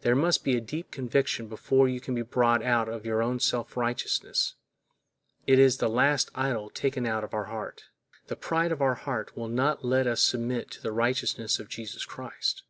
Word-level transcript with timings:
There 0.00 0.16
must 0.16 0.44
be 0.44 0.56
a 0.56 0.62
deep 0.62 0.90
conviction 0.90 1.46
before 1.46 1.90
you 1.90 2.00
can 2.00 2.14
be 2.14 2.22
brought 2.22 2.62
out 2.62 2.88
of 2.88 3.04
your 3.04 3.38
self 3.38 3.76
righteousness; 3.76 4.54
it 5.46 5.58
is 5.58 5.76
the 5.76 5.90
last 5.90 6.30
idol 6.34 6.70
taken 6.70 7.04
out 7.04 7.22
of 7.22 7.34
our 7.34 7.44
heart. 7.52 7.84
The 8.28 8.36
pride 8.36 8.72
of 8.72 8.80
our 8.80 8.94
heart 8.94 9.36
will 9.36 9.48
not 9.48 9.84
let 9.84 10.06
us 10.06 10.22
submit 10.22 10.70
to 10.70 10.80
the 10.82 10.90
righteousness 10.90 11.58
of 11.60 11.68
Jesus 11.68 12.06
Christ. 12.06 12.62